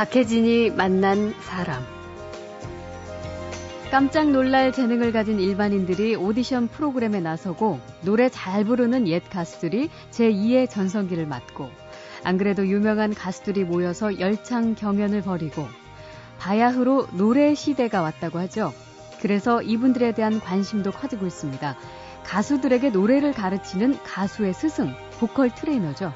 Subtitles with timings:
[0.00, 1.84] 박혜진이 만난 사람.
[3.90, 11.26] 깜짝 놀랄 재능을 가진 일반인들이 오디션 프로그램에 나서고 노래 잘 부르는 옛 가수들이 제2의 전성기를
[11.26, 11.68] 맞고
[12.24, 15.68] 안 그래도 유명한 가수들이 모여서 열창 경연을 벌이고
[16.38, 18.72] 바야흐로 노래 시대가 왔다고 하죠.
[19.20, 21.76] 그래서 이분들에 대한 관심도 커지고 있습니다.
[22.24, 26.14] 가수들에게 노래를 가르치는 가수의 스승, 보컬 트레이너죠.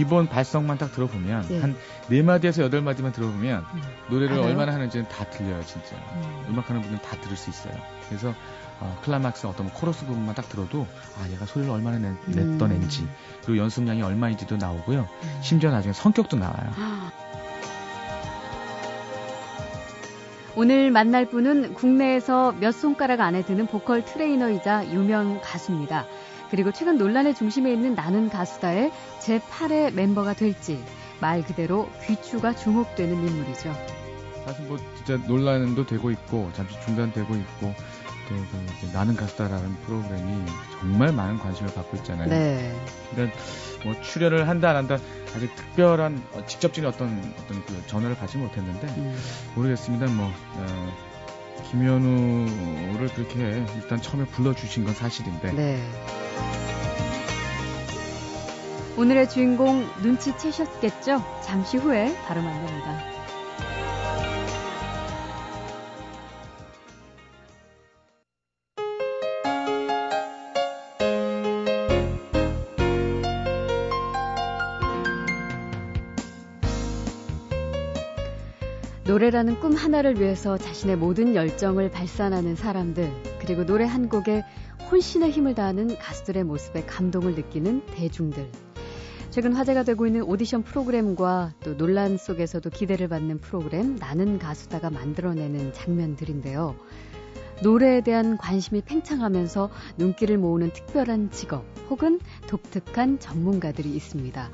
[0.00, 1.60] 기본 발성만 딱 들어보면 네.
[1.60, 3.82] 한네 마디에서 여덟 마디만 들어보면 음.
[4.08, 4.48] 노래를 알아요?
[4.48, 5.94] 얼마나 하는지는 다 들려요, 진짜.
[6.14, 6.46] 음.
[6.48, 7.74] 음악하는 분들은 다 들을 수 있어요.
[8.08, 8.34] 그래서
[8.80, 10.86] 어, 클라막스 어떤 뭐 코러스 부분만 딱 들어도
[11.18, 12.76] 아 얘가 소리를 얼마나 내, 냈던 음.
[12.76, 13.06] 앤지
[13.44, 15.00] 그리고 연습량이 얼마인지도 나오고요.
[15.00, 15.38] 음.
[15.42, 16.72] 심지어 나중에 성격도 나와요.
[20.56, 26.06] 오늘 만날 분은 국내에서 몇 손가락 안에 드는 보컬 트레이너이자 유명 가수입니다.
[26.50, 30.82] 그리고 최근 논란의 중심에 있는 나는 가수다의 제8의 멤버가 될지
[31.20, 33.72] 말 그대로 귀추가 주목되는 인물이죠.
[34.44, 37.74] 사실 뭐 진짜 논란도 되고 있고 잠시 중단되고 있고
[38.28, 40.46] 또그 이제 나는 가수다라는 프로그램이
[40.78, 42.28] 정말 많은 관심을 받고 있잖아요.
[42.28, 42.74] 네.
[43.10, 43.38] 그러니까
[43.84, 44.98] 뭐 출연을 한다 안 한다
[45.34, 49.16] 아직 특별한 어, 직접적인 어떤 어떤 그 전화를 받지 못했는데 음.
[49.54, 50.06] 모르겠습니다.
[50.06, 50.92] 뭐 어,
[51.70, 56.19] 김현우를 그렇게 일단 처음에 불러주신 건 사실인데 네.
[58.96, 61.22] 오늘의 주인공 눈치채셨겠죠?
[61.42, 63.10] 잠시 후에 바로 만납니다.
[79.10, 83.10] 노래라는 꿈 하나를 위해서 자신의 모든 열정을 발산하는 사람들,
[83.40, 84.44] 그리고 노래 한 곡에
[84.90, 88.50] 혼신의 힘을 다하는 가수들의 모습에 감동을 느끼는 대중들.
[89.30, 95.72] 최근 화제가 되고 있는 오디션 프로그램과 또 논란 속에서도 기대를 받는 프로그램 나는 가수다가 만들어내는
[95.74, 96.74] 장면들인데요.
[97.62, 104.50] 노래에 대한 관심이 팽창하면서 눈길을 모으는 특별한 직업 혹은 독특한 전문가들이 있습니다.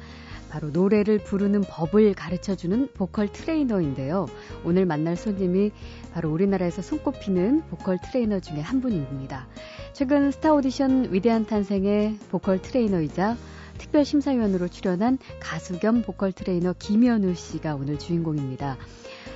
[0.51, 4.27] 바로 노래를 부르는 법을 가르쳐 주는 보컬 트레이너인데요.
[4.65, 5.73] 오늘 만날 손님이
[6.13, 9.47] 바로 우리나라에서 손꼽히는 보컬 트레이너 중에 한 분입니다.
[9.93, 13.37] 최근 스타 오디션 위대한 탄생의 보컬 트레이너이자
[13.79, 18.77] 특별 심사위원으로 출연한 가수 겸 보컬 트레이너 김연우 씨가 오늘 주인공입니다.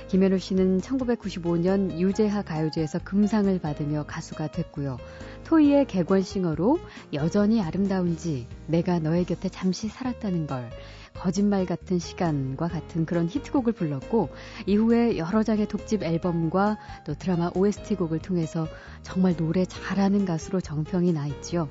[0.07, 4.97] 김연우 씨는 1995년 유재하 가요제에서 금상을 받으며 가수가 됐고요.
[5.45, 6.79] 토이의 객원싱어로
[7.13, 10.69] 여전히 아름다운지 내가 너의 곁에 잠시 살았다는 걸
[11.13, 14.29] 거짓말 같은 시간과 같은 그런 히트곡을 불렀고
[14.65, 18.67] 이후에 여러 장의 독집 앨범과 또 드라마 OST 곡을 통해서
[19.03, 21.69] 정말 노래 잘하는 가수로 정평이 나 있지요.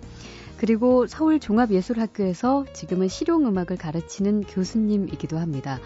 [0.56, 5.80] 그리고 서울 종합예술학교에서 지금은 실용음악을 가르치는 교수님이기도 합니다.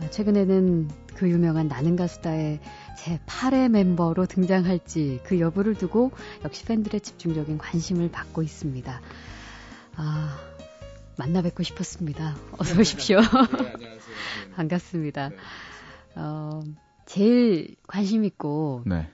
[0.00, 2.60] 어, 최근에는 그 유명한 나는 가수다의
[2.98, 6.10] 제8의 멤버로 등장할지 그 여부를 두고
[6.44, 9.00] 역시 팬들의 집중적인 관심을 받고 있습니다.
[9.96, 10.49] 아,
[11.20, 12.34] 만나 뵙고 싶었습니다.
[12.56, 13.20] 어서 오십시오.
[13.20, 13.90] 네, 안녕하세요.
[14.56, 15.30] 반갑습니다.
[16.14, 16.62] 어,
[17.04, 19.06] 제일 관심 있고 네,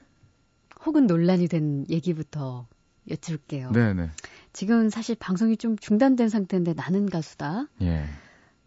[0.84, 2.68] 혹은 논란이 된 얘기부터
[3.10, 3.72] 여쭐게요.
[3.72, 4.08] 네, 네,
[4.52, 7.66] 지금 사실 방송이 좀 중단된 상태인데 나는 가수다.
[7.82, 8.04] 예.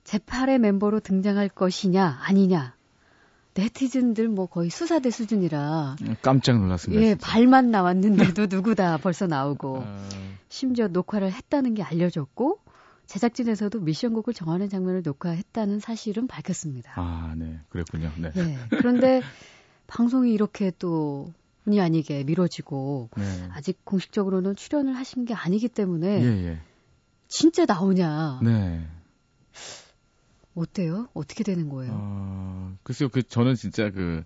[0.04, 2.76] 제8의 멤버로 등장할 것이냐 아니냐.
[3.54, 7.02] 네티즌들 뭐 거의 수사대 수준이라 깜짝 놀랐습니다.
[7.02, 7.26] 예 진짜.
[7.26, 10.10] 발만 나왔는데도 누구다 벌써 나오고 아,
[10.50, 12.60] 심지어 녹화를 했다는 게 알려졌고
[13.10, 16.94] 제작진에서도 미션곡을 정하는 장면을 녹화했다는 사실은 밝혔습니다.
[16.96, 18.12] 아, 네, 그랬군요.
[18.20, 18.58] 네, 예.
[18.70, 19.24] 그런데
[19.88, 21.34] 방송이 이렇게 또
[21.66, 23.50] 본의 아니게 미뤄지고 네.
[23.52, 26.62] 아직 공식적으로는 출연을 하신 게 아니기 때문에 예, 예.
[27.28, 28.88] 진짜 나오냐 네.
[30.54, 31.10] 어때요?
[31.16, 31.92] 어떻게 되는 거예요?
[31.96, 34.24] 어, 글쎄요, 그, 저는 진짜 그,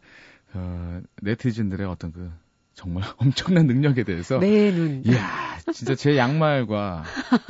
[0.53, 2.29] 어, 네티즌들의 어떤 그,
[2.73, 4.39] 정말 엄청난 능력에 대해서.
[4.39, 5.03] 내 눈.
[5.05, 7.03] 이야, 진짜 제 양말과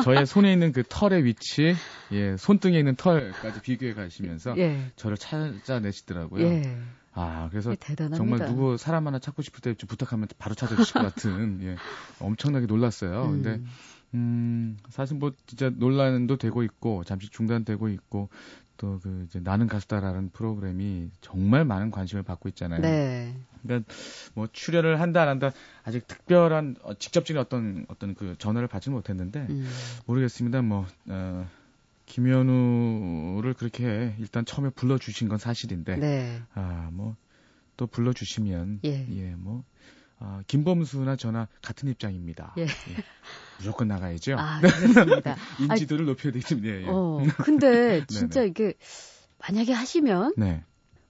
[0.04, 1.76] 저의 손에 있는 그 털의 위치,
[2.12, 4.92] 예, 손등에 있는 털까지 비교해 가시면서 예.
[4.96, 6.46] 저를 찾아내시더라고요.
[6.46, 6.78] 예.
[7.14, 8.18] 아, 그래서 예, 대단합니다.
[8.18, 11.76] 정말 누구 사람 하나 찾고 싶을 때좀 부탁하면 바로 찾아주실 것 같은, 예,
[12.20, 13.30] 엄청나게 놀랐어요.
[13.32, 13.68] 근데, 음.
[14.16, 18.30] 음, 사실 뭐 진짜 논란도 되고 있고 잠시 중단되고 있고
[18.78, 22.82] 또 그 이제 나는 가수다라는 프로그램이 정말 많은 관심을 받고 있잖아요.
[22.82, 23.36] 네.
[23.62, 23.94] 그러니까
[24.34, 25.52] 뭐 출연을 한다 안 한다
[25.84, 29.70] 아직 특별한 어, 직접적인 어떤 어떤 그 전화를 받지 못했는데 음.
[30.06, 30.62] 모르겠습니다.
[30.62, 31.48] 뭐 어,
[32.06, 36.42] 김현우를 그렇게 일단 처음에 불러 주신 건 사실인데 네.
[36.54, 37.16] 아뭐
[37.78, 39.36] 또 불러 주시면 예.
[39.38, 39.64] 뭐
[40.20, 42.54] 아, 김범수나 저나 같은 입장입니다.
[42.58, 42.66] 예.
[43.58, 44.36] 무조건 나가야죠.
[44.38, 45.36] 아, 그렇습니다.
[45.60, 46.68] 인지도를 높여야 되겠습니다.
[46.68, 46.86] 예, 예.
[46.88, 48.74] 어, 근데 진짜 이게
[49.40, 50.64] 만약에 하시면 네.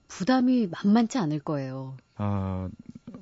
[0.08, 1.96] 부담이 만만치 않을 거예요.
[2.16, 2.68] 아,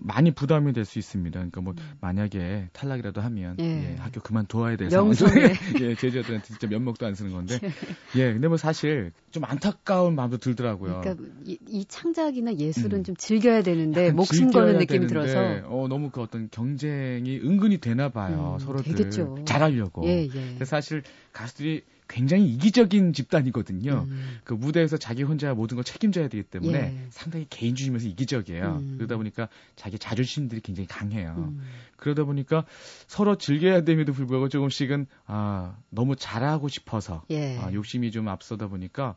[0.05, 1.39] 많이 부담이 될 수 있습니다.
[1.39, 1.93] 그러니까 뭐 음.
[2.01, 3.65] 만약에 탈락이라도 하면 예.
[3.65, 7.59] 예, 학교 그만둬야 될 상황인데 예, 제자들한테 진짜 면목도 안 쓰는 건데
[8.17, 11.01] 예, 근데 뭐 사실 좀 안타까운 마음도 들더라고요.
[11.01, 13.05] 그러니까 이, 이 창작이나 예술은 음.
[13.05, 18.59] 좀 즐겨야 되는데 목숨 거는 느낌이 들어서 어, 너무 그 어떤 경쟁이 은근히 되나 봐요.
[18.61, 19.37] 음, 서로들 되겠죠.
[19.47, 20.05] 잘하려고.
[20.07, 20.65] 예, 예.
[20.65, 21.03] 사실
[21.33, 24.07] 가수들이 굉장히 이기적인 집단이거든요.
[24.09, 24.39] 음.
[24.45, 27.07] 그 무대에서 자기 혼자 모든 걸 책임져야 되기 때문에 예.
[27.11, 28.77] 상당히 개인주의면서 이기적이에요.
[28.81, 28.95] 음.
[28.99, 31.35] 그러다 보니까 자기 자존심들이 굉장히 강해요.
[31.39, 31.63] 음.
[31.97, 32.65] 그러다 보니까
[33.07, 37.59] 서로 즐겨야 됨에도 불구하고 조금씩은 아 너무 잘하고 싶어서 예.
[37.59, 39.17] 아, 욕심이 좀 앞서다 보니까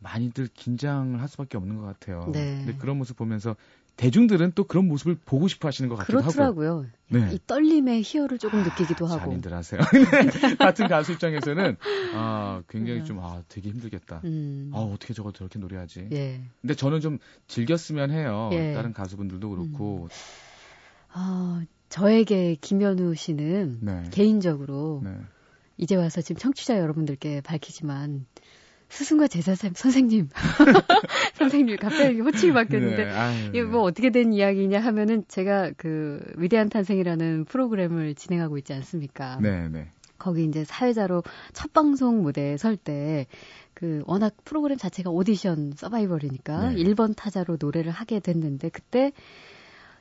[0.00, 2.30] 많이들 긴장을 할 수밖에 없는 것 같아요.
[2.32, 2.56] 네.
[2.58, 3.56] 근데 그런 모습 보면서
[3.96, 6.86] 대중들은 또 그런 모습을 보고 싶어 하시는 것 같기도 그렇더라고요.
[7.08, 7.30] 네.
[7.32, 9.20] 이 떨림의 희열을 조금 아, 느끼기도 하고.
[9.20, 9.80] 잔인들 하세요.
[10.58, 11.76] 같은 가수 입장에서는
[12.14, 13.04] 아, 굉장히 네.
[13.04, 14.20] 좀 아, 되게 힘들겠다.
[14.24, 14.72] 음.
[14.74, 16.08] 아, 어떻게 저거 저렇게 노래하지?
[16.12, 16.40] 예.
[16.60, 18.50] 근데 저는 좀 즐겼으면 해요.
[18.52, 18.72] 예.
[18.74, 20.04] 다른 가수분들도 그렇고.
[20.04, 20.08] 음.
[21.12, 24.02] 아, 저에게 김현우 씨는 네.
[24.10, 25.16] 개인적으로 네.
[25.76, 28.26] 이제 와서 지금 청취자 여러분들께 밝히지만
[28.88, 30.28] 스승과 제자 선생님,
[31.34, 37.46] 선생님 갑자기 호칭이 바뀌었는데 네, 이게 뭐 어떻게 된 이야기냐 하면은 제가 그 위대한 탄생이라는
[37.46, 39.38] 프로그램을 진행하고 있지 않습니까?
[39.40, 39.88] 네, 네.
[40.18, 41.22] 거기 이제 사회자로
[41.52, 43.26] 첫 방송 무대에 설 때
[43.74, 46.76] 그 워낙 프로그램 자체가 오디션 서바이벌이니까 네.
[46.84, 49.12] 1번 타자로 노래를 하게 됐는데 그때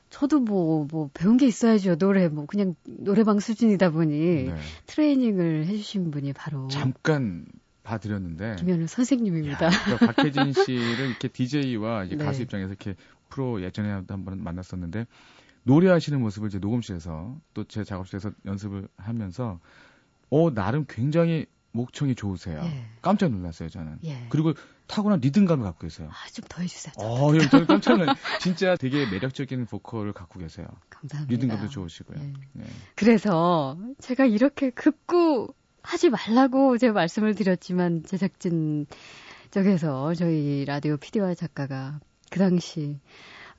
[0.10, 1.96] 저도 뭐, 뭐, 배운 게 있어야죠.
[1.96, 4.56] 노래, 뭐, 그냥 노래방 수준이다 보니 네.
[4.86, 6.68] 트레이닝을 해주신 분이 바로.
[6.68, 7.46] 잠깐
[7.84, 9.66] 봐드렸는데 김현우 선생님입니다.
[9.66, 12.26] 야, 그러니까 박혜진 씨를 이렇게 DJ와 이제 네.
[12.26, 12.96] 가수 입장에서 이렇게
[13.30, 15.06] 프로 예전에 한번 만났었는데
[15.64, 19.60] 노래하시는 모습을 이제 녹음실에서 또 제 작업실에서 연습을 하면서
[20.30, 22.62] 어 나름 굉장히 목청이 좋으세요.
[22.64, 22.86] 예.
[23.02, 23.98] 깜짝 놀랐어요 저는.
[24.04, 24.28] 예.
[24.30, 24.54] 그리고
[24.86, 26.10] 타고난 리듬감을 갖고 계세요.
[26.12, 26.94] 아, 좀 더 해주세요.
[26.98, 30.68] 어, 저는 깜짝 놀랐 진짜 되게 매력적인 보컬을 갖고 계세요.
[30.92, 31.34] 감사합니다.
[31.34, 32.18] 리듬감도 좋으시고요.
[32.22, 32.34] 예.
[32.54, 32.66] 네.
[32.96, 35.54] 그래서 제가 이렇게 급구
[35.84, 38.88] 하지 말라고 제가 말씀을 드렸지만 제작진
[39.52, 42.00] 쪽에서 저희 라디오 PD와 작가가
[42.32, 43.00] 그 당시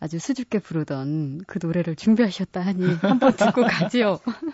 [0.01, 4.19] 아주 수줍게 부르던 그 노래를 준비하셨다 하니 한번 듣고 가지요.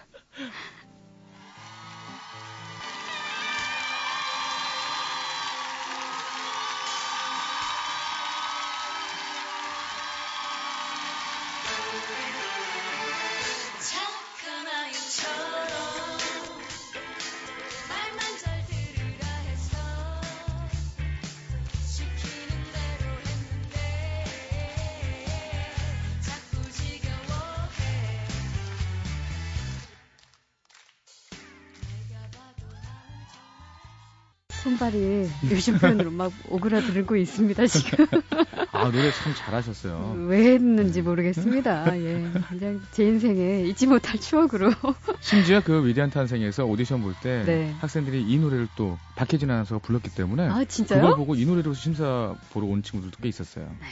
[34.90, 38.06] 손발이 요즘 표현으로 막 오그라들고 있습니다, 지금.
[38.72, 40.26] 아, 노래 참 잘하셨어요.
[40.28, 41.96] 왜 했는지 모르겠습니다.
[41.98, 42.30] 예.
[42.48, 44.72] 그냥 제 인생에 잊지 못할 추억으로.
[45.20, 47.74] 심지어 그 위대한 탄생에서 오디션 볼때 네.
[47.80, 51.00] 학생들이 이 노래를 또 박혜진 아나운서가 불렀기 때문에 아, 진짜요?
[51.00, 53.64] 그걸 보고 이 노래로 심사 보러 온 친구들도 꽤 있었어요.
[53.64, 53.86] 네.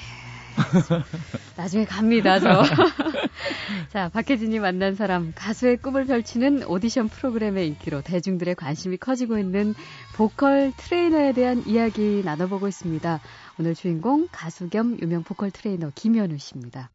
[1.56, 2.62] 나중에 갑니다, 저.
[3.90, 9.74] 자, 박혜진이 만난 사람, 가수의 꿈을 펼치는 오디션 프로그램의 인기로 대중들의 관심이 커지고 있는
[10.16, 13.20] 보컬 트레이너에 대한 이야기 나눠보고 있습니다.
[13.58, 16.90] 오늘 주인공 가수 겸 유명 보컬 트레이너 김연우 씨입니다.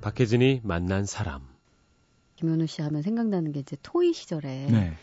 [0.00, 1.42] 박혜진이 만난 사람.
[2.36, 4.94] 김연우 씨 하면 생각나는 게 이제 토이 시절에 네.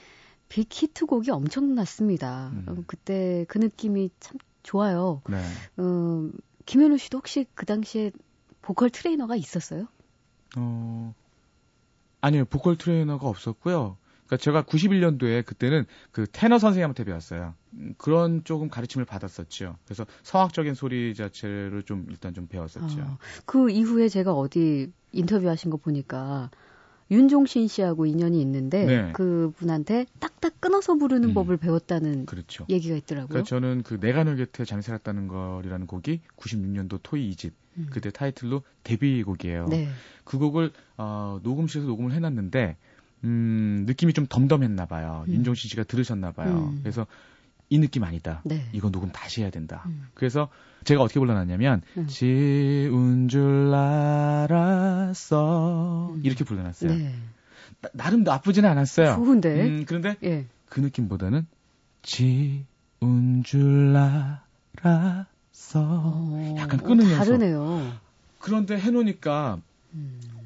[0.48, 2.52] 빅히트곡이 엄청났습니다.
[2.54, 2.84] 음.
[2.88, 5.22] 그때 그 느낌이 참 좋아요.
[5.30, 5.38] 네.
[5.78, 6.30] 어,
[6.66, 8.12] 김연우 씨도 혹시 그 당시에
[8.62, 9.88] 보컬 트레이너가 있었어요?
[10.58, 11.14] 어,
[12.20, 13.98] 아니요, 보컬 트레이너가 없었고요.
[14.26, 17.54] 그러니까 제가 91년도에 그때는 그 테너 선생님한테 배웠어요.
[17.74, 19.78] 음, 그런 조금 가르침을 받았었죠.
[19.86, 23.02] 그래서 성악적인 소리 자체를 좀 일단 좀 배웠었죠.
[23.02, 26.50] 어, 그 이후에 제가 어디 인터뷰하신 거 보니까
[27.12, 29.12] 윤종신 씨하고 인연이 있는데 네.
[29.14, 31.34] 그 분한테 딱딱 끊어서 부르는 음.
[31.34, 32.66] 법을 배웠다는 그렇죠.
[32.70, 33.28] 얘기가 있더라고요.
[33.28, 37.88] 그러니까 저는 그 내가 널 곁에 장세했다는 거리라는 곡이 96년도 토이 2집 음.
[37.92, 39.68] 그때 타이틀로 데뷔곡이에요.
[39.68, 39.88] 네.
[40.24, 42.78] 그 곡을 어, 녹음실에서 녹음을 해놨는데
[43.24, 45.26] 음, 느낌이 좀 덤덤했나 봐요.
[45.28, 45.34] 음.
[45.34, 46.72] 윤종신 씨가 들으셨나 봐요.
[46.74, 46.80] 음.
[46.82, 47.06] 그래서
[47.70, 48.42] 이 느낌 아니다.
[48.44, 48.68] 네.
[48.74, 49.84] 이거 녹음 다시 해야 된다.
[49.88, 50.08] 음.
[50.14, 50.50] 그래서
[50.84, 52.08] 제가 어떻게 불러놨냐면 음.
[52.08, 55.34] 지운 줄 알았어
[56.14, 56.22] 음.
[56.24, 56.94] 이렇게 불러놨어요.
[56.94, 57.16] 네.
[57.94, 59.16] 나, 름 나쁘지는 않았어요.
[59.16, 59.68] 좋은데.
[59.68, 60.46] 음, 그런데 예.
[60.70, 61.48] 그 느낌보다는
[62.02, 65.16] 지운 줄 알았어.
[65.76, 67.18] 어, 약간 끊으면서.
[67.18, 67.92] 다르네요.
[68.40, 69.64] 그런데 해놓으니까 음.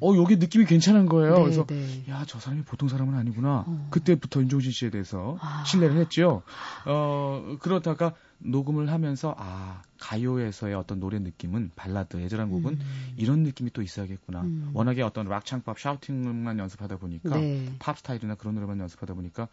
[0.02, 1.34] 어 여기 느낌이 괜찮은 거예요.
[1.34, 2.04] 네, 그래서 네.
[2.08, 3.64] 야저 사람이 보통 사람은 아니구나.
[3.66, 3.88] 어.
[3.90, 5.62] 그때부터 윤종신 씨에 대해서 아.
[5.64, 6.42] 신뢰를 했죠.
[6.86, 13.14] 어 그러다가 녹음을 하면서 아 가요에서의 어떤 노래 느낌은 발라드 애절한 곡은 음.
[13.16, 14.40] 이런 느낌이 또 있어야겠구나.
[14.40, 14.70] 음.
[14.72, 17.70] 워낙에 어떤 락 창법 샤우팅만 연습하다 보니까 네.
[17.78, 19.48] 팝 스타일이나 그런 노래만 연습하다 보니까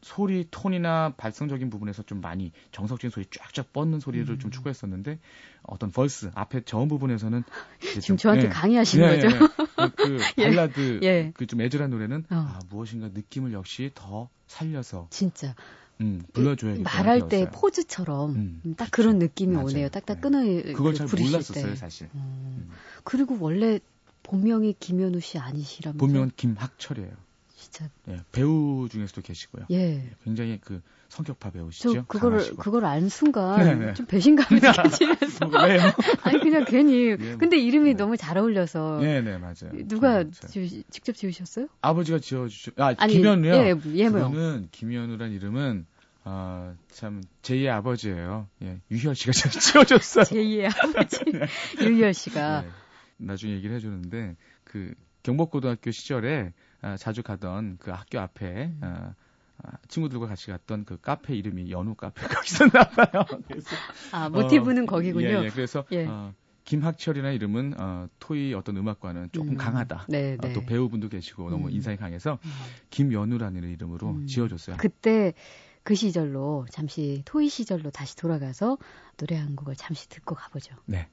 [0.00, 4.38] 소리 톤이나 발성적인 부분에서 좀 많이 정석적인 소리 쫙쫙 뻗는 소리를 음.
[4.38, 5.18] 좀 추구했었는데
[5.62, 7.44] 어떤 벌스 앞에 저음 부분에서는
[7.80, 9.36] 지금 좀, 저한테 예, 강의하시는 예, 거죠.
[9.36, 11.30] 예, 그, 그 발라드 예.
[11.34, 12.34] 그좀 애절한 노래는 어.
[12.34, 15.54] 아, 무엇인가 느낌을 역시 더 살려서 진짜
[16.00, 18.30] 음, 불러줘야겠 말할 때 포즈처럼
[18.64, 18.90] 음, 딱 그렇죠.
[18.90, 19.66] 그런 느낌이 맞아요.
[19.66, 19.88] 오네요.
[19.90, 20.20] 딱딱 네.
[20.20, 20.42] 끊어
[20.74, 21.76] 그걸 잘 몰랐었어요, 때.
[21.76, 22.08] 사실.
[22.14, 22.20] 음.
[22.58, 22.70] 음.
[23.04, 23.78] 그리고 원래
[24.22, 25.98] 본명이 김현우 씨 아니시라면서?
[25.98, 27.12] 본명은 김학철이에요.
[27.60, 27.90] 진짜.
[28.08, 29.66] 예, 배우 중에서도 계시고요.
[29.70, 29.76] 예.
[29.76, 31.92] 예 굉장히 그 성격파 배우시죠.
[31.92, 32.56] 저 그거를 강하시고.
[32.56, 33.86] 그걸 안 순간 네네.
[33.86, 33.94] 네.
[33.94, 35.46] 좀 배신감이 느껴지면서.
[35.66, 35.80] 왜요?
[36.22, 37.10] 아니 그냥 괜히.
[37.10, 37.36] 예, 뭐.
[37.38, 37.96] 근데 이름이 네.
[37.96, 39.00] 너무 잘 어울려서.
[39.00, 39.86] 네, 네 맞아요.
[39.86, 41.68] 누가 지, 직접 지으셨어요?
[41.82, 42.80] 아버지가 지어주셨.
[42.80, 43.52] 아 아니, 김현우요.
[43.52, 44.32] 예, 예명.
[44.32, 45.86] 그는 김현우란 이름은
[46.22, 48.48] 아, 참, 제2의 아버지예요.
[48.62, 50.24] 예, 유희열 씨가 지어줬어요.
[50.38, 51.24] 제2의 아버지.
[51.32, 51.46] 네.
[51.82, 52.62] 유희열 씨가.
[52.62, 52.68] 네,
[53.16, 56.52] 나중에 얘기를 해주는데, 그, 경복고등학교 시절에
[56.82, 58.80] 아, 자주 가던 그 학교 앞에, 음.
[58.82, 59.14] 아,
[59.62, 63.24] 아, 친구들과 같이 갔던 그 카페 이름이 연우 카페가 있었나 봐요.
[63.46, 63.76] 그래서,
[64.12, 65.28] 아, 모티브는 어, 거기군요.
[65.28, 65.50] 예, 예.
[65.50, 66.06] 그래서, 예.
[66.06, 66.32] 어,
[66.64, 69.56] 김학철이나 이름은 어, 토이 어떤 음악과는 조금 음.
[69.56, 70.06] 강하다.
[70.08, 70.50] 네, 네.
[70.50, 71.50] 어, 또 배우분도 계시고 음.
[71.50, 72.50] 너무 인상이 강해서 음.
[72.90, 74.26] 김연우라는 이름으로 음.
[74.26, 74.76] 지어줬어요.
[74.78, 75.34] 그때
[75.82, 78.78] 그 시절로 잠시 토이 시절로 다시 돌아가서
[79.16, 80.76] 노래 한 곡을 잠시 듣고 가보죠.
[80.86, 81.08] 네.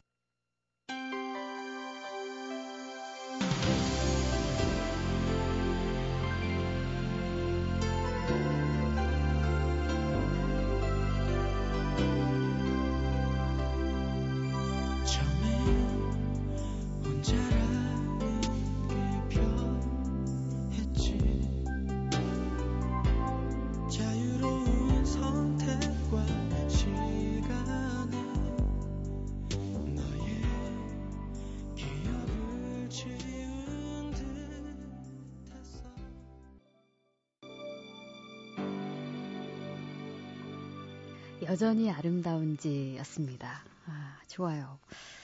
[41.47, 43.63] 여전히 아름다운지였습니다.
[43.87, 44.77] 아, 좋아요.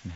[0.04, 0.12] 네.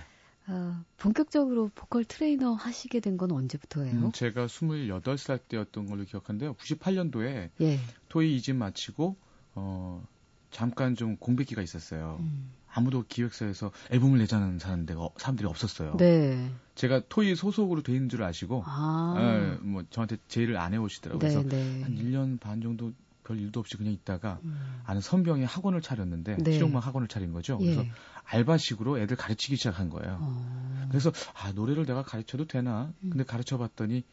[0.50, 3.94] 어, 본격적으로 보컬 트레이너 하시게 된 건 언제부터예요?
[3.94, 6.54] 음, 제가 28살 때였던 걸로 기억하는데요.
[6.54, 7.80] 98년도에 예.
[8.10, 9.18] 토이 이집 마치고
[9.56, 10.08] 어,
[10.52, 12.18] 잠깐 좀 공백기가 있었어요.
[12.22, 12.52] 음.
[12.70, 15.98] 아무도 기획사에서 앨범을 내자는 사람들이, 사람들이 없었어요.
[15.98, 16.52] 네.
[16.76, 19.16] 제가 토이 소속으로 돼 있는 줄 아시고, 아.
[19.18, 21.20] 에, 뭐 저한테 제의를 안 해오시더라고요.
[21.28, 21.82] 네, 그래서 네.
[21.82, 22.94] 한 1년 반 정도
[23.28, 24.82] 별 일도 없이 그냥 있다가 음.
[24.86, 26.54] 아는 선병이 학원을 차렸는데 네.
[26.54, 27.58] 실용음악 학원을 차린 거죠.
[27.62, 27.66] 예.
[27.66, 27.86] 그래서
[28.24, 30.18] 알바식으로 애들 가르치기 시작한 거예요.
[30.22, 30.88] 어.
[30.90, 32.94] 그래서 아 노래를 내가 가르쳐도 되나?
[33.04, 33.10] 음.
[33.10, 34.04] 근데 가르쳐봤더니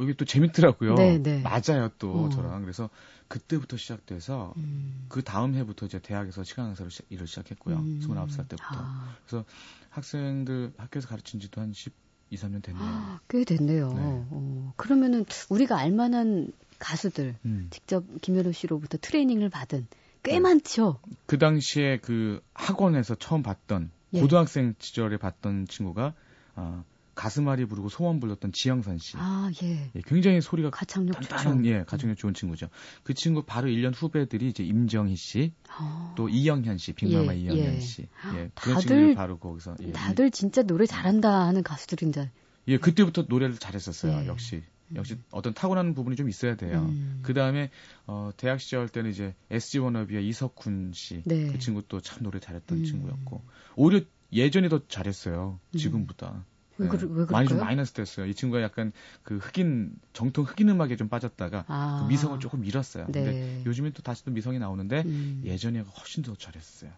[0.00, 0.96] 이게 또 재밌더라고요.
[0.96, 1.42] 네, 네.
[1.42, 2.28] 맞아요 또 어.
[2.30, 2.90] 저랑 그래서
[3.28, 5.06] 그때부터 시작돼서 음.
[5.08, 7.76] 그 다음 해부터 이제 대학에서 시간 강사로 시, 일을 시작했고요.
[7.76, 8.00] 음.
[8.02, 8.66] 29살 때부터.
[8.70, 9.14] 아.
[9.24, 9.44] 그래서
[9.90, 11.92] 학생들 학교에서 가르친 지도 한 10,
[12.30, 12.84] 2, 3년 됐네요.
[12.84, 13.92] 아, 꽤 됐네요.
[13.92, 14.00] 네.
[14.30, 17.68] 어, 그러면은 우리가 알만한 가수들 음.
[17.70, 19.86] 직접 김현우 씨로부터 트레이닝을 받은
[20.22, 20.40] 꽤 네.
[20.40, 21.00] 많죠.
[21.26, 24.20] 그 당시에 그 학원에서 처음 봤던 예.
[24.20, 26.14] 고등학생 시절에 봤던 친구가
[26.56, 26.84] 어,
[27.18, 29.16] 가슴앓이 부르고 소원 불렀던 지영선 씨.
[29.16, 29.90] 아, 예.
[29.94, 32.68] 예 굉장히 소리가 가창력 단단한, 예, 가창력 좋은 친구죠.
[33.02, 36.14] 그 친구 바로 1년 후배들이 이제 임정희 씨, 어.
[36.16, 37.80] 또 이영현 씨, 빅마마 예, 이영현 예.
[37.80, 38.06] 씨.
[38.34, 42.30] 예, 다들 바로 거기서 예, 다들 진짜 노래 잘한다 하는 가수들인데.
[42.68, 44.22] 예, 그때부터 노래를 잘했었어요.
[44.22, 44.26] 예.
[44.28, 44.62] 역시.
[44.94, 46.86] 역시 어떤 타고나는 부분이 좀 있어야 돼요.
[46.88, 47.20] 음.
[47.22, 47.70] 그 다음에
[48.06, 51.46] 어, 대학 시절 때는 이제 SG 워너비의 이석훈 씨, 네.
[51.52, 52.84] 그 친구 도 참 노래 잘했던 음.
[52.84, 53.42] 친구였고
[53.76, 55.58] 오히려 예전에 더 잘했어요.
[55.74, 55.78] 음.
[55.78, 56.44] 지금보다.
[56.78, 56.98] 왜, 네.
[57.10, 58.26] 왜 많이 좀 마이너스 됐어요.
[58.26, 58.92] 이 친구가 약간
[59.22, 62.00] 그 흑인 정통 흑인 음악에 좀 빠졌다가 아.
[62.02, 63.06] 그 미성을 조금 잃었어요.
[63.08, 63.24] 네.
[63.24, 65.42] 근데 요즘엔 또 다시 또 미성이 나오는데 음.
[65.44, 66.90] 예전에 훨씬 더 잘했어요.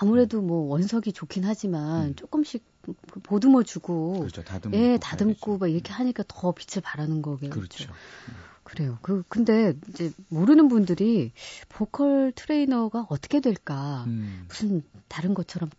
[0.00, 2.16] 아무래도 뭐 원석이 좋긴 하지만 음.
[2.16, 2.64] 조금씩
[3.24, 4.44] 보듬어 주고 그렇죠.
[4.44, 7.50] 다듬고 예, 다듬고 막 이렇게 하니까 더 빛을 발하는 거겠죠.
[7.50, 7.92] 그렇죠.
[8.28, 8.34] 음.
[8.62, 8.98] 그래요.
[9.02, 11.32] 그 근데 이제 모르는 분들이
[11.68, 14.04] 보컬 트레이너가 어떻게 될까?
[14.06, 14.46] 음.
[14.48, 15.70] 무슨 다른 것처럼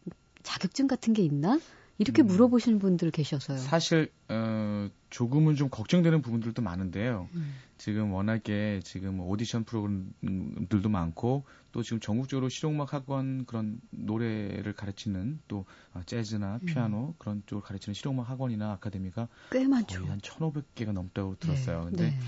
[0.43, 1.59] 자격증 같은 게 있나?
[1.97, 2.27] 이렇게 음.
[2.27, 3.57] 물어보시는 분들 계셔서요.
[3.57, 7.29] 사실 어, 조금은 좀 걱정되는 부분들도 많은데요.
[7.33, 7.55] 음.
[7.77, 15.65] 지금 워낙에 지금 오디션 프로그램들도 많고 또 지금 전국적으로 실용음악 학원 그런 노래를 가르치는 또
[15.93, 16.65] 어, 재즈나 음.
[16.65, 17.13] 피아노 음.
[17.17, 19.99] 그런 쪽을 가르치는 실용음악 학원이나 아카데미가 꽤 많죠.
[19.99, 21.85] 거의 한 1,500개가 넘다고 들었어요.
[21.85, 21.89] 네.
[21.89, 22.19] 근데 네.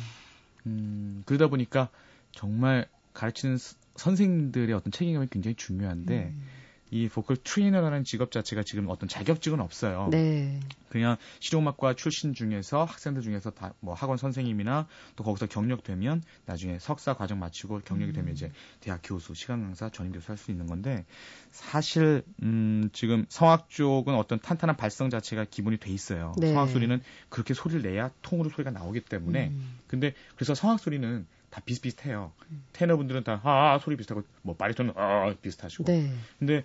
[0.67, 1.89] 음, 그러다 보니까
[2.31, 3.57] 정말 가르치는
[3.95, 6.43] 선생님들의 어떤 책임감이 굉장히 중요한데 음.
[6.89, 10.07] 이 보컬 트레이너라는 직업 자체가 지금 어떤 자격증은 없어요.
[10.11, 10.59] 네.
[10.89, 17.13] 그냥 실용음악과 출신 중에서 학생들 중에서 다 뭐 학원 선생님이나 또 거기서 경력되면 나중에 석사
[17.13, 18.33] 과정 마치고 경력이 되면 음.
[18.33, 21.05] 이제 대학 교수, 시간 강사, 전임 교수 할 수 있는 건데
[21.51, 26.33] 사실 음 지금 성악 쪽은 어떤 탄탄한 발성 자체가 기본이 돼 있어요.
[26.37, 26.53] 네.
[26.53, 29.79] 성악 소리는 그렇게 소리를 내야 통으로 소리가 나오기 때문에 음.
[29.87, 31.25] 근데 그래서 성악 소리는
[31.57, 32.31] 다 비슷비슷해요.
[32.51, 32.63] 음.
[32.73, 35.85] 테너분들은 다 아 소리 비슷하고 뭐 바리톤은 아 비슷하시고.
[35.85, 36.11] 네.
[36.37, 36.63] 근데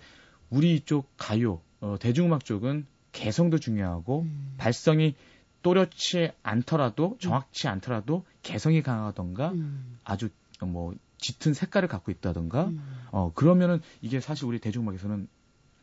[0.51, 4.53] 우리 쪽 가요 어, 대중음악 쪽은 개성도 중요하고 음.
[4.57, 5.15] 발성이
[5.63, 9.97] 또렷치 않더라도 정확치 않더라도 개성이 강하던가 음.
[10.03, 10.29] 아주
[10.61, 12.83] 뭐 짙은 색깔을 갖고 있다던가 음.
[13.11, 15.27] 어 그러면은 이게 사실 우리 대중음악에서는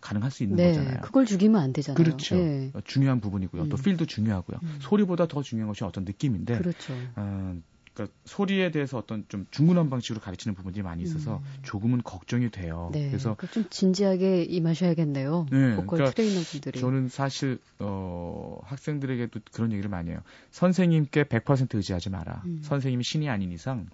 [0.00, 1.00] 가능할 수 있는 네, 거잖아요.
[1.02, 1.96] 그걸 죽이면 안 되잖아요.
[1.96, 2.36] 그렇죠.
[2.36, 2.70] 네.
[2.84, 3.68] 중요한 부분이고요.
[3.68, 3.82] 또 음.
[3.82, 4.60] 필도 중요하고요.
[4.62, 4.78] 음.
[4.80, 6.58] 소리보다 더 중요한 것이 어떤 느낌인데.
[6.58, 6.94] 그렇죠.
[7.16, 7.56] 어,
[8.00, 11.44] 그러니까 소리에 대해서 어떤 좀 중구난 방식으로 가르치는 부분들이 많이 있어서 음.
[11.62, 12.90] 조금은 걱정이 돼요.
[12.92, 15.46] 네, 그래서 좀 진지하게 임하셔야겠네요.
[15.50, 16.80] 네, 보컬 그러니까 트레이너분들이.
[16.80, 20.20] 저는 사실 어, 학생들에게도 그런 얘기를 많이 해요.
[20.50, 22.42] 선생님께 100% 의지하지 마라.
[22.46, 22.60] 음.
[22.62, 23.86] 선생님이 신이 아닌 이상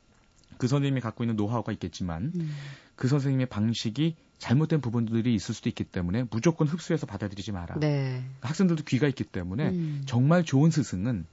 [0.58, 2.54] 그 선생님이 갖고 있는 노하우가 있겠지만 음.
[2.94, 7.78] 그 선생님의 방식이 잘못된 부분들이 있을 수도 있기 때문에 무조건 흡수해서 받아들이지 마라.
[7.80, 8.22] 네.
[8.42, 10.02] 학생들도 귀가 있기 때문에 음.
[10.06, 11.26] 정말 좋은 스승은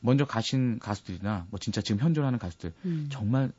[0.00, 3.08] 먼저 가신 가수들이나 뭐 진짜 지금 현존하는 가수들 음.
[3.10, 3.52] 정말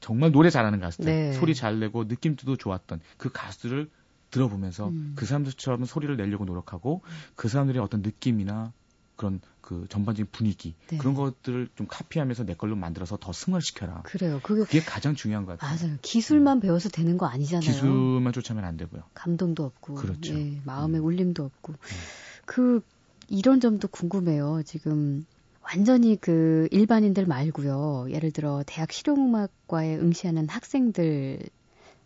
[0.00, 1.32] 정말 노래 잘하는 가수들 네.
[1.32, 3.90] 소리 잘 내고 느낌도 좋았던 그 가수들을
[4.30, 5.12] 들어보면서 음.
[5.16, 7.10] 그 사람들처럼 소리를 내려고 노력하고 음.
[7.36, 8.72] 그 사람들의 어떤 느낌이나
[9.16, 10.98] 그런 그 전반적인 분위기 네.
[10.98, 14.02] 그런 것들을 좀 카피하면서 내 걸로 만들어서 더 승화시켜라.
[14.02, 14.40] 그래요.
[14.42, 15.78] 그게, 그게 가장 중요한 것 같아요.
[15.78, 15.98] 맞아요.
[16.02, 16.60] 기술만 음.
[16.60, 17.60] 배워서 되는 거 아니잖아요.
[17.60, 19.04] 기술만 쫓아면 안 되고요.
[19.14, 20.34] 감동도 없고, 그렇죠.
[20.34, 21.04] 예, 마음의 음.
[21.06, 21.78] 울림도 없고, 음.
[22.44, 22.82] 그
[23.28, 24.62] 이런 점도 궁금해요.
[24.66, 25.24] 지금
[25.64, 28.06] 완전히 그 일반인들 말고요.
[28.10, 31.40] 예를 들어 대학 실용음악과에 응시하는 학생들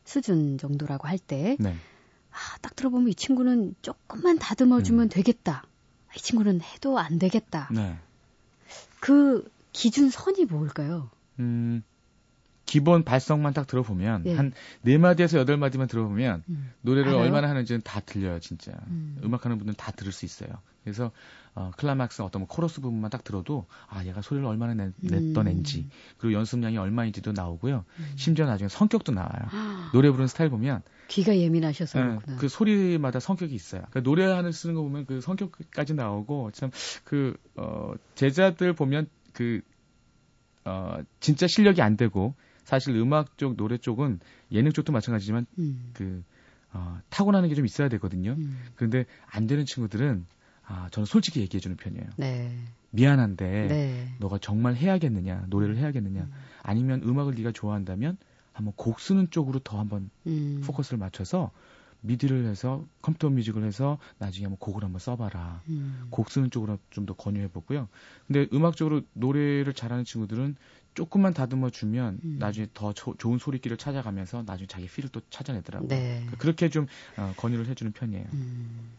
[0.04, 1.74] 수준 정도라고 할 때, 네.
[2.30, 5.08] 아, 딱 들어보면 이 친구는 조금만 다듬어주면 음.
[5.08, 5.64] 되겠다.
[6.16, 7.68] 이 친구는 해도 안 되겠다.
[7.72, 7.96] 네.
[9.00, 11.10] 그 기준 선이 뭘까요?
[11.38, 11.82] 음,
[12.68, 14.34] 기본 발성만 딱 들어보면 네.
[14.34, 16.70] 한네 마디에서 여덟 마디만 들어보면 음.
[16.82, 17.22] 노래를 알아요?
[17.24, 18.72] 얼마나 하는지는 다 들려요, 진짜.
[18.88, 19.18] 음.
[19.24, 20.50] 악하는 분들은 다 들을 수 있어요.
[20.84, 21.10] 그래서
[21.54, 25.48] 어, 클라막스 어떤 뭐 코러스 부분만 딱 들어도 아 얘가 소리를 얼마나 내, 냈던 음.
[25.48, 27.84] 앤지 그리고 연습량이 얼마인지도 나오고요.
[27.98, 28.12] 음.
[28.16, 29.90] 심지어 나중에 성격도 나와요.
[29.92, 33.82] 노래 부르는 스타일 보면 귀가 예민하셔서 네, 그 소리마다 성격이 있어요.
[33.90, 36.70] 그러니까 노래하는 쓰는 거 보면 그 성격까지 나오고 참
[37.04, 39.62] 그 어, 제자들 보면 그
[40.64, 42.34] 어, 진짜 실력이 안 되고
[42.68, 44.20] 사실 음악 쪽 노래 쪽은
[44.52, 45.90] 예능 쪽도 마찬가지지만 음.
[45.94, 46.22] 그
[46.74, 48.32] 어, 타고나는 게 좀 있어야 되거든요.
[48.32, 48.58] 음.
[48.74, 50.26] 그런데 안 되는 친구들은
[50.66, 52.04] 아, 저는 솔직히 얘기해 주는 편이에요.
[52.18, 52.54] 네.
[52.90, 54.08] 미안한데 네.
[54.18, 56.30] 너가 정말 해야겠느냐 노래를 해야겠느냐 음.
[56.62, 58.18] 아니면 음악을 네가 좋아한다면
[58.52, 60.60] 한번 곡 쓰는 쪽으로 더 한번 음.
[60.62, 61.50] 포커스를 맞춰서
[62.00, 65.62] 미디를 해서 컴퓨터 뮤직을 해서 나중에 한번 곡을 한번 써봐라.
[65.68, 66.06] 음.
[66.10, 67.88] 곡 쓰는 쪽으로 좀 더 권유해 보고요.
[68.26, 70.56] 근데 음악적으로 노래를 잘하는 친구들은
[70.94, 72.36] 조금만 다듬어 주면 음.
[72.38, 75.88] 나중에 더 조, 좋은 소리길을 찾아가면서 나중에 자기 필을 또 찾아내더라고요.
[75.88, 76.16] 네.
[76.20, 78.26] 그러니까 그렇게 좀 어, 권유를 해주는 편이에요.
[78.32, 78.90] 음.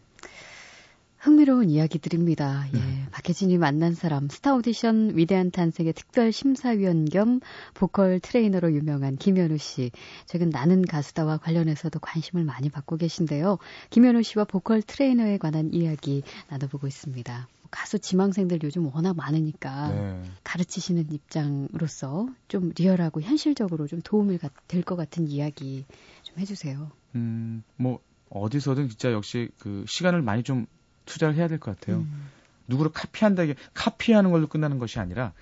[1.20, 2.68] 흥미로운 이야기들입니다.
[2.72, 2.78] 예.
[2.78, 3.06] 네.
[3.10, 7.40] 박혜진이 만난 사람, 스타 오디션 위대한 탄생의 특별 심사위원 겸
[7.74, 9.90] 보컬 트레이너로 유명한 김연우 씨.
[10.24, 13.58] 최근 나는 가수다와 관련해서도 관심을 많이 받고 계신데요.
[13.90, 17.48] 김연우 씨와 보컬 트레이너에 관한 이야기 나눠보고 있습니다.
[17.70, 20.22] 가수 지망생들 요즘 워낙 많으니까 네.
[20.42, 25.84] 가르치시는 입장으로서 좀 리얼하고 현실적으로 좀 도움이 될 것 같은 이야기
[26.22, 26.90] 좀 해주세요.
[27.14, 30.66] 음, 뭐 어디서든 진짜 역시 그 시간을 많이 좀
[31.10, 31.98] 투자를 해야 될 것 같아요.
[31.98, 32.28] 음.
[32.68, 35.32] 누구를 카피한다, 게 카피하는 걸로 끝나는 것이 아니라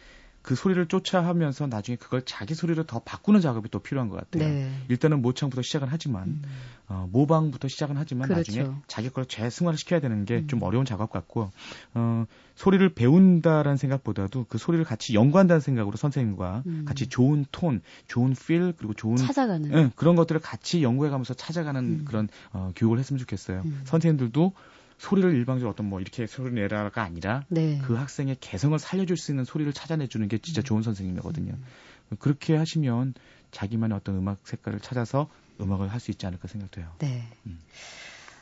[0.40, 4.48] 그 소리를 쫓아하면서 나중에 그걸 자기 소리로 더 바꾸는 작업이 또 필요한 것 같아요.
[4.48, 4.72] 네.
[4.88, 6.42] 일단은 모창부터 시작은 하지만 음.
[6.88, 8.50] 어, 모방부터 시작은 하지만 그렇죠.
[8.52, 10.62] 나중에 자기 걸 재승화를 시켜야 되는 게좀 음.
[10.62, 11.50] 어려운 작업 같고
[11.92, 16.84] 어, 소리를 배운다라는 생각보다도 그 소리를 같이 연구한다는 생각으로 선생님과 음.
[16.86, 22.04] 같이 좋은 톤, 좋은 필 그리고 좋은 찾아가는 응, 그런 것들을 같이 연구해가면서 찾아가는 음.
[22.06, 23.62] 그런 어, 교육을 했으면 좋겠어요.
[23.66, 23.82] 음.
[23.84, 24.54] 선생님들도
[24.98, 27.80] 소리를 일방적으로 어떤 뭐 이렇게 소리 내라가 아니라 네.
[27.84, 30.64] 그 학생의 개성을 살려줄 수 있는 소리를 찾아내주는 게 진짜 음.
[30.64, 31.52] 좋은 선생님이거든요.
[31.52, 32.16] 음.
[32.18, 33.14] 그렇게 하시면
[33.50, 35.28] 자기만의 어떤 음악 색깔을 찾아서
[35.60, 36.88] 음악을 할 수 있지 않을까 생각돼요.
[36.98, 37.24] 네.
[37.46, 37.58] 음.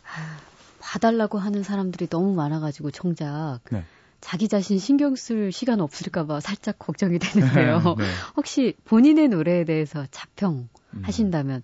[0.04, 0.38] 아,
[0.80, 3.84] 봐달라고 하는 사람들이 너무 많아가지고 정작 네.
[4.20, 7.80] 자기 자신 신경 쓸 시간 없을까봐 살짝 걱정이 되는데요.
[7.98, 8.04] 네.
[8.36, 11.02] 혹시 본인의 노래에 대해서 자평 음.
[11.02, 11.62] 하신다면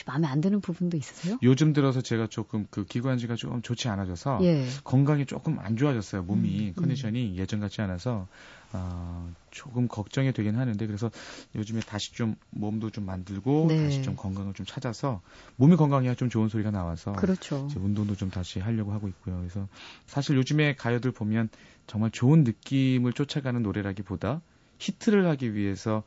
[0.00, 1.38] 혹시 마음에 안 드는 부분도 있으세요?
[1.42, 4.64] 요즘 들어서 제가 조금 그 기관지가 좀 좋지 않아져서 예.
[4.84, 6.22] 건강이 조금 안 좋아졌어요.
[6.22, 6.72] 몸이 음, 음.
[6.74, 7.36] 컨디션이 음.
[7.36, 8.26] 예전 같지 않아서
[8.72, 11.10] 어, 조금 걱정이 되긴 하는데 그래서
[11.54, 13.76] 요즘에 다시 좀 몸도 좀 만들고 네.
[13.76, 15.20] 다시 좀 건강을 좀 찾아서
[15.56, 17.68] 몸이 건강해야 좀 좋은 소리가 나와서 그렇죠.
[17.76, 19.36] 운동도 좀 다시 하려고 하고 있고요.
[19.38, 19.68] 그래서
[20.06, 21.48] 사실 요즘에 가요들 보면
[21.86, 24.40] 정말 좋은 느낌을 쫓아가는 노래라기보다
[24.78, 26.04] 히트를 하기 위해서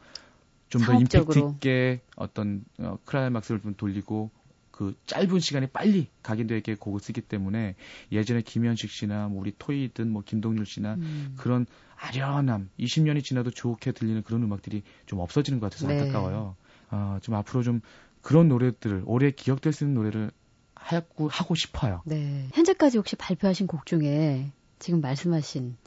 [0.73, 4.31] 좀 더 임팩트 있게 어떤 어, 클라이막스를 좀 돌리고
[4.71, 7.75] 그 짧은 시간에 빨리 각인되게 곡을 쓰기 때문에
[8.12, 11.36] 예전에 김현식 씨나 뭐 우리 토이든 뭐 김동률 씨나 음.
[11.38, 16.01] 그런 아련함 20년이 지나도 좋게 들리는 그런 음악들이 좀 없어지는 것 같아서 네.
[16.01, 16.55] 안타까워요.
[16.89, 17.81] 어, 좀 앞으로 좀
[18.21, 20.31] 그런 노래들을 오래 기억될 수 있는 노래를
[20.73, 22.01] 하고 하고 싶어요.
[22.05, 22.49] 네.
[22.53, 25.77] 현재까지 혹시 발표하신 곡 중에 지금 말씀하신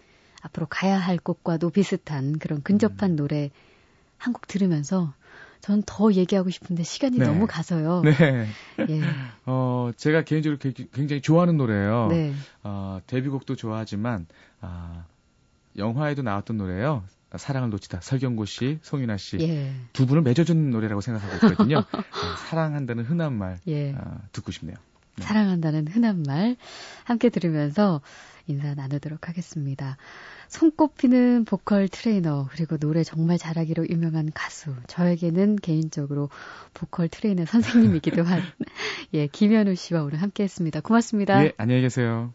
[0.42, 3.16] 앞으로 가야 할 곳과도 비슷한 그런 근접한 음.
[3.16, 3.51] 노래
[4.18, 5.12] 한 곡 들으면서
[5.61, 7.26] 전더 얘기하고 싶은데 시간이 네.
[7.26, 8.02] 너무 가서요.
[8.02, 8.46] 네.
[8.88, 9.00] 예.
[9.46, 10.59] 어, 제가 개인적으로
[10.92, 12.09] 굉장히 좋아하는 노래예요.
[12.11, 12.33] 네.
[12.62, 14.26] 어, 데뷔곡도 좋아하지만
[14.61, 15.05] 아,
[15.76, 17.05] 영화에도 나왔던 노래예요.
[17.37, 19.74] 사랑을 놓치다 설경고 씨, 송윤아 씨두 예.
[20.07, 21.81] 분을 맺어준 노래라고 생각하고 있거든요.
[21.81, 21.85] 네,
[22.48, 23.92] 사랑한다는 흔한 말 예.
[23.92, 24.76] 어, 듣고 싶네요.
[25.16, 25.24] 네.
[25.24, 26.57] 사랑한다는 흔한 말
[27.05, 28.00] 함께 들으면서
[28.46, 29.96] 인사 나누도록 하겠습니다.
[30.48, 36.30] 손꼽히는 보컬 트레이너 그리고 노래 정말 잘하기로 유명한 가수 저에게는 개인적으로
[36.74, 38.40] 보컬 트레이너 선생님이기도 한
[39.14, 40.80] 예, 김연우 씨와 오늘 함께했습니다.
[40.80, 41.44] 고맙습니다.
[41.44, 42.32] 예, 안녕히 계세요.